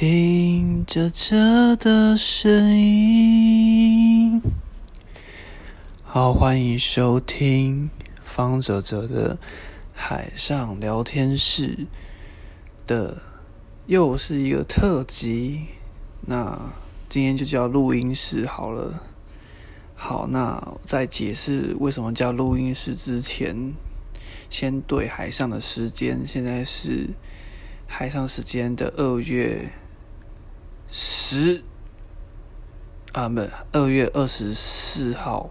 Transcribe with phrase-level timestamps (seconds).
[0.00, 4.40] 听着车的声音。
[6.02, 7.90] 好，欢迎收听
[8.24, 9.36] 方泽泽的
[9.92, 11.86] 海上聊天室
[12.86, 13.20] 的，
[13.88, 15.66] 又是一个特辑。
[16.22, 16.58] 那
[17.10, 19.02] 今天就叫录音室好了。
[19.94, 23.74] 好，那在解释为什么叫录音室之前，
[24.48, 27.10] 先对海上的时间，现在是
[27.86, 29.70] 海上时间的二月
[31.32, 31.62] 十
[33.12, 35.50] 啊，不，二月二十四号。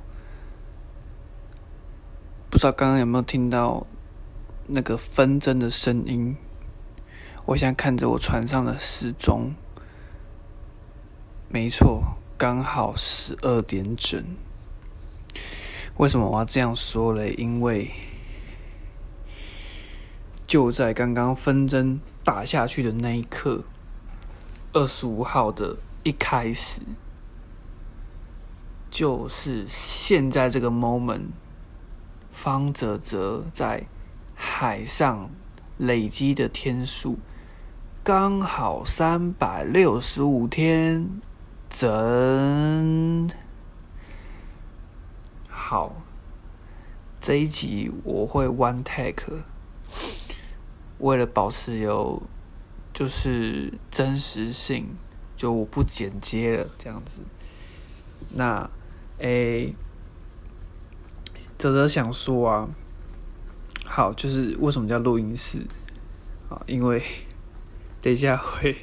[2.49, 3.87] 不知道刚刚有没有听到
[4.67, 6.35] 那个分针的声音？
[7.45, 9.55] 我现在看着我船上的时钟，
[11.47, 12.17] 没错。
[12.37, 14.21] 刚好十二点整。
[15.95, 17.33] 为什么我要这样说嘞？
[17.37, 17.89] 因为
[20.45, 23.63] 就在刚刚分针打下去的那一刻，
[24.71, 26.81] 二十五号的一开始，
[28.91, 31.29] 就是现在这个 moment，
[32.31, 33.87] 方泽泽在
[34.35, 35.31] 海上
[35.77, 37.17] 累积的天数
[38.03, 41.09] 刚好三百六十五天。
[41.71, 43.29] 整
[45.47, 45.93] 好，
[47.21, 49.43] 这一集我会 one take，
[50.97, 52.23] 为了保持有
[52.99, 54.85] 就是真实性，
[55.37, 57.23] 就我不剪接了这样子。
[58.33, 58.69] 那
[59.19, 59.73] 诶，
[61.57, 62.69] 泽泽想说啊，
[63.85, 65.61] 好，就是为什么叫录音室
[66.49, 66.61] 啊？
[66.67, 67.01] 因为
[68.03, 68.75] 等一下会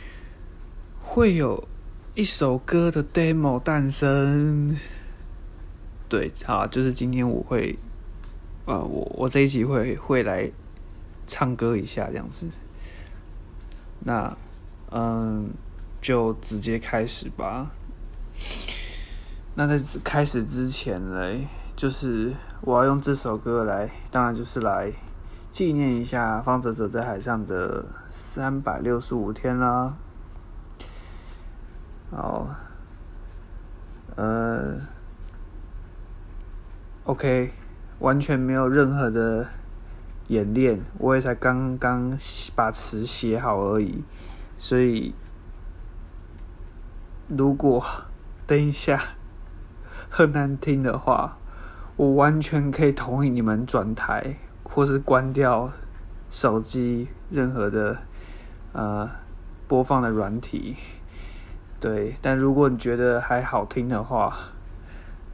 [1.04, 1.68] 会有。
[2.16, 4.76] 一首歌的 demo 诞生，
[6.08, 7.78] 对，好，就是今天我会，
[8.64, 10.50] 呃，我我这一集会会来
[11.26, 12.48] 唱歌一下这样子，
[14.00, 14.36] 那
[14.90, 15.50] 嗯，
[16.00, 17.70] 就直接开始吧。
[19.54, 24.92] 那在开始之前呢，就是我要用这首歌来，当然就是来
[25.50, 29.94] 纪念一下方泽泽在海上的三百六十五天啦。
[32.10, 32.48] 好，
[34.16, 34.80] 呃
[37.04, 37.52] ，OK，
[37.98, 39.46] 完全没有任何的
[40.30, 42.16] 演练，我也才刚刚
[42.54, 44.04] 把词写好而已，
[44.56, 45.12] 所以
[47.26, 47.84] 如果
[48.46, 49.16] 等一下
[50.08, 51.36] 很难听的话，
[51.96, 55.72] 我完全可以同意你们转台或是关掉
[56.30, 57.98] 手机任何的
[58.72, 59.10] 呃
[59.66, 60.76] 播放的软体。
[61.80, 64.32] 对，但如果你觉得还好听的话，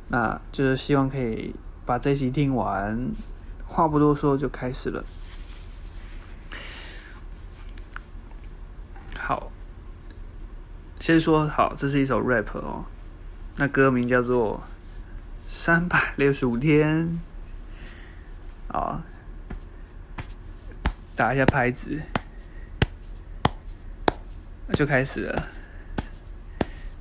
[0.09, 1.55] 那就是希望可以
[1.85, 3.11] 把这集听完。
[3.67, 5.05] 话不多说，就开始了。
[9.19, 9.51] 好，
[11.01, 12.87] 先说好，这是一首 rap 哦，
[13.57, 14.63] 那歌名叫做
[15.53, 17.07] 《三百六十五天》。
[18.69, 19.03] 好，
[21.15, 22.01] 打一下拍子，
[24.73, 25.49] 就开始了。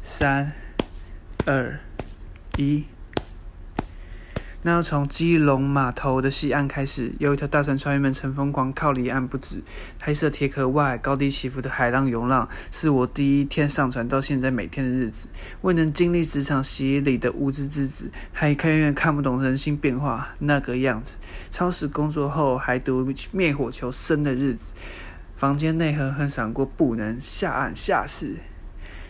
[0.01, 0.51] 三、
[1.45, 1.79] 二、
[2.57, 2.85] 一。
[4.65, 9.61] 那要从基隆码头的西岸开始，有一条大船，船员们乘风狂靠离岸不止。
[10.01, 15.27] 黑色铁壳外，高低起伏的海浪涌浪，是我第一天上船到现在每天的日子。
[15.61, 21.17] 未能经历职场洗礼的无知之子，还看远远看不懂人心变化那个样子。
[21.51, 24.73] 超时工作后还读灭火求生的日子，
[25.35, 28.37] 房间内狠狠闪过不能下岸下士。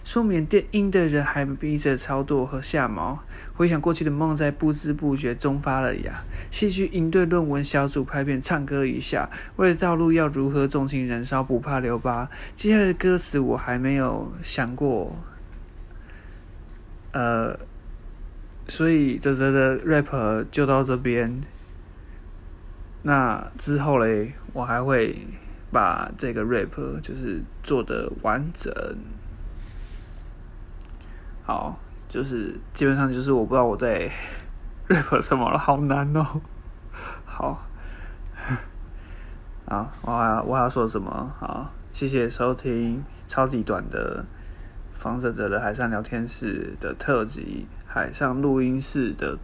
[0.06, 3.24] 说缅甸音的人还逼着操作和下毛，
[3.56, 6.24] 回想过去的梦在不知不觉中发了芽。
[6.52, 12.30] 戏剧营队论文小组拍片唱歌一下，为了道路要如何纵情燃烧，不怕留疤。
[12.54, 15.18] 接下来的歌词我还没有想过，
[17.12, 17.58] 呃，
[18.68, 21.42] 所以泽泽的 rap 就到这边。
[23.02, 25.18] 那之后嘞，我还会
[25.72, 28.72] 把这个 rap 就是做得完整。
[31.46, 31.78] 好，
[32.08, 34.10] 就是基本上就是我不知道我在
[34.90, 36.42] rap 什么了，好难哦。
[37.26, 37.64] 好，
[39.66, 41.32] 啊，我还我还要说什么？
[41.40, 44.26] 好，谢谢收听超级短的
[44.92, 49.38] 方泽泽的海上聊天室的特辑，海上录音室的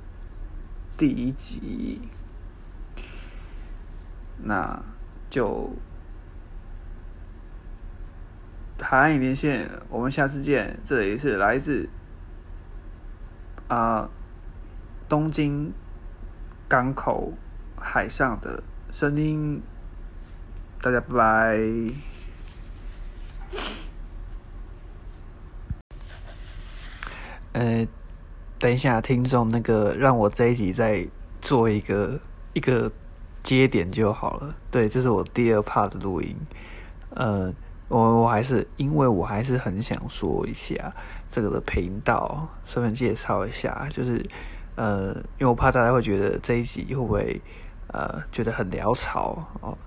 [0.97, 2.01] 第一集。
[4.43, 4.81] 那
[5.29, 5.71] 就
[8.81, 10.79] 海岸连线，我们下次见。
[10.83, 11.87] 这里是来自
[13.67, 14.09] 啊
[15.07, 15.71] 东京
[16.67, 17.31] 港口
[17.79, 19.61] 海上的声音，
[20.81, 21.59] 大家拜拜。
[27.53, 27.87] 呃，
[28.57, 31.07] 等一下，听众那个让我这一集再
[31.39, 32.19] 做一个
[32.53, 32.91] 一个
[33.43, 34.55] 接点就好了。
[34.71, 36.35] 对，这是我第二 part 的录音，
[37.11, 37.53] 呃。
[37.91, 40.93] 我我还是因为我还是很想说一下
[41.29, 44.25] 这个的频道，顺便介绍一下，就是
[44.75, 47.41] 呃，因为我怕大家会觉得这一集会不会
[47.87, 49.77] 呃觉得很潦草哦。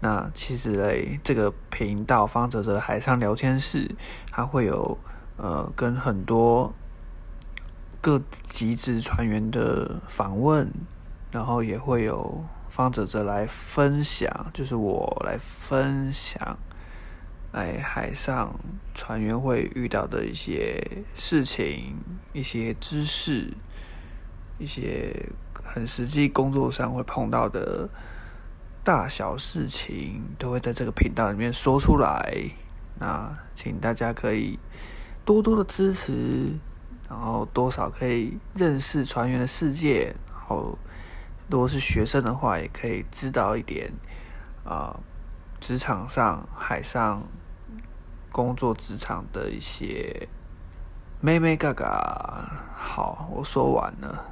[0.00, 3.88] 那其实嘞，这个频道方泽哲海上聊天室，
[4.32, 4.98] 它会有
[5.36, 6.74] 呃跟很多
[8.00, 10.68] 各级职船员的访问，
[11.30, 16.58] 然后也会有方泽哲来分享，就是我来分享，
[17.52, 18.58] 哎，海上
[18.94, 20.82] 船员会遇到的一些
[21.14, 21.96] 事情、
[22.32, 23.52] 一些知识、
[24.58, 25.14] 一些
[25.62, 27.88] 很实际工作上会碰到的。
[28.84, 32.34] 大小事情都会在这个频道里面说出来，
[32.98, 34.58] 那请大家可以
[35.24, 36.58] 多多的支持，
[37.08, 40.76] 然后多少可以认识船员的世界，然后
[41.48, 43.88] 如果是学生的话，也可以知道一点
[44.64, 44.98] 啊，
[45.60, 47.22] 职场上海上
[48.32, 50.26] 工作职场的一些
[51.20, 52.64] 妹妹嘎嘎。
[52.74, 54.24] 好，我说完了，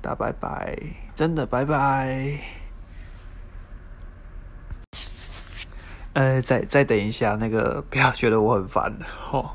[0.00, 0.78] 大拜拜，
[1.14, 2.38] 真的拜拜。
[6.12, 8.96] 呃，再再等一下，那个不要觉得我很烦
[9.30, 9.50] 哦。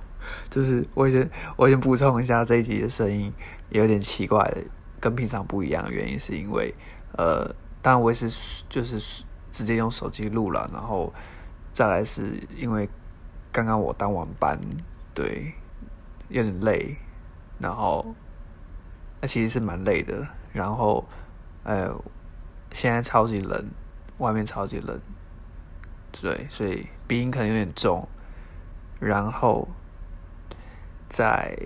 [0.49, 3.33] 就是我先我先补充一下，这一集的声音
[3.69, 4.49] 有点奇怪，
[5.01, 6.73] 跟平常不一样的原因是因为，
[7.17, 7.45] 呃，
[7.81, 11.13] 当然我也是就是直接用手机录了，然后
[11.73, 12.87] 再来是因为
[13.55, 14.59] 刚刚我当完班，
[15.13, 15.53] 对，
[16.27, 16.97] 有点累，
[17.57, 18.13] 然后
[19.21, 21.07] 那其实是蛮累的，然后
[21.63, 21.89] 呃，
[22.73, 23.65] 现在超级冷，
[24.17, 24.99] 外面超级冷。
[26.11, 28.05] 对，所以鼻音可能有点重，
[28.99, 29.65] 然后
[31.07, 31.57] 在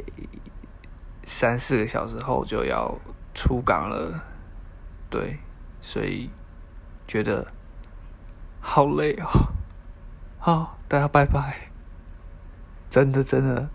[1.23, 2.95] 三四个小时后就要
[3.33, 4.23] 出港了，
[5.09, 5.39] 对，
[5.81, 6.29] 所以
[7.07, 7.47] 觉得
[8.59, 9.27] 好累哦。
[10.37, 11.68] 好，大家拜拜，
[12.89, 13.69] 真的真的，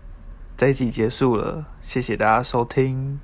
[0.57, 3.19] 这一集结束了，谢谢大家收听。